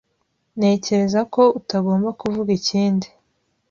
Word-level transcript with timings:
Ntekereza 0.57 1.21
ko 1.33 1.43
utagomba 1.59 2.09
kuvuga 2.21 2.49
ikindi 2.59 3.07